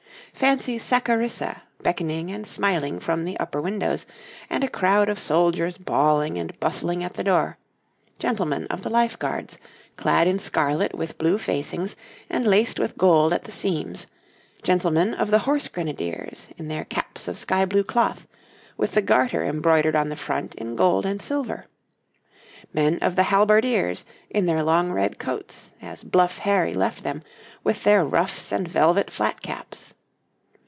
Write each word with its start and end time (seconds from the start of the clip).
Fancy 0.33 0.79
Saccharissa 0.79 1.61
beckoning 1.83 2.31
and 2.31 2.47
smiling 2.47 2.99
from 2.99 3.25
the 3.25 3.39
upper 3.39 3.61
windows, 3.61 4.07
and 4.49 4.63
a 4.63 4.67
crowd 4.69 5.07
of 5.07 5.19
soldiers 5.19 5.77
bawling 5.77 6.39
and 6.39 6.59
bustling 6.59 7.03
at 7.03 7.13
the 7.13 7.23
door 7.23 7.59
gentlemen 8.17 8.65
of 8.67 8.81
the 8.81 8.89
Life 8.89 9.19
Guards, 9.19 9.59
clad 9.97 10.27
in 10.27 10.39
scarlet 10.39 10.95
with 10.95 11.19
blue 11.19 11.37
facings, 11.37 11.95
and 12.27 12.47
laced 12.47 12.79
with 12.79 12.97
gold 12.97 13.33
at 13.33 13.43
the 13.43 13.51
seams; 13.51 14.07
gentlemen 14.63 15.13
of 15.13 15.29
the 15.29 15.39
Horse 15.39 15.67
Grenadiers, 15.67 16.47
in 16.57 16.69
their 16.69 16.85
caps 16.85 17.27
of 17.27 17.37
sky 17.37 17.63
blue 17.65 17.83
cloth, 17.83 18.27
with 18.77 18.93
the 18.93 19.03
garter 19.03 19.43
embroidered 19.43 19.97
on 19.97 20.09
the 20.09 20.15
front 20.15 20.55
in 20.55 20.75
gold 20.75 21.05
and 21.05 21.21
silver; 21.21 21.67
men 22.73 22.97
of 23.03 23.15
the 23.15 23.23
Halberdiers, 23.25 24.05
in 24.31 24.47
their 24.47 24.63
long 24.63 24.91
red 24.91 25.19
coats, 25.19 25.71
as 25.83 26.03
bluff 26.03 26.39
Harry 26.39 26.73
left 26.73 27.03
them, 27.03 27.21
with 27.63 27.83
their 27.83 28.03
ruffs 28.03 28.51
and 28.51 28.67
velvet 28.67 29.11
flat 29.11 29.43
caps. 29.43 29.93